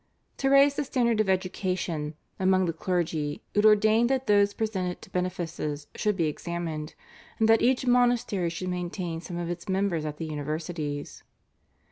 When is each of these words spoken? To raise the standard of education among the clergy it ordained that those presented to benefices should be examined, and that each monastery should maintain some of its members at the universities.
To 0.37 0.49
raise 0.49 0.77
the 0.77 0.83
standard 0.83 1.19
of 1.19 1.29
education 1.29 2.15
among 2.39 2.65
the 2.65 2.73
clergy 2.73 3.43
it 3.53 3.67
ordained 3.67 4.09
that 4.09 4.25
those 4.25 4.51
presented 4.55 4.99
to 5.03 5.11
benefices 5.11 5.85
should 5.93 6.17
be 6.17 6.25
examined, 6.25 6.95
and 7.37 7.47
that 7.47 7.61
each 7.61 7.85
monastery 7.85 8.49
should 8.49 8.69
maintain 8.69 9.21
some 9.21 9.37
of 9.37 9.47
its 9.51 9.69
members 9.69 10.03
at 10.03 10.17
the 10.17 10.25
universities. 10.25 11.21